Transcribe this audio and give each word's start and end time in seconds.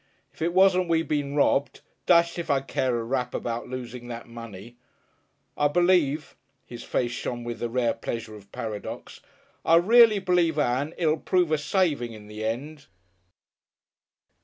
If 0.33 0.41
it 0.41 0.51
wasn't 0.51 0.87
we 0.87 1.03
been 1.03 1.35
robbed 1.35 1.81
dashed 2.07 2.39
if 2.39 2.49
I'd 2.49 2.67
care 2.67 2.97
a 2.99 3.03
rap 3.03 3.35
about 3.35 3.67
losing 3.67 4.07
that 4.07 4.27
money. 4.27 4.75
I 5.55 5.67
b'lieve" 5.67 6.35
his 6.65 6.83
face 6.83 7.11
shone 7.11 7.43
with 7.43 7.59
the 7.59 7.69
rare 7.69 7.93
pleasure 7.93 8.33
of 8.33 8.51
paradox 8.51 9.21
"I 9.63 9.75
reely 9.75 10.17
b'lieve, 10.17 10.57
Ann, 10.57 10.95
it'll 10.97 11.17
prove 11.17 11.51
a 11.51 11.59
savin' 11.59 12.13
in 12.13 12.25
the 12.27 12.43
end." 12.43 12.87